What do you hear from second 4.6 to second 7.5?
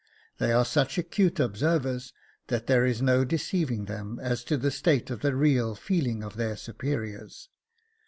state of the real feeling of their superiors.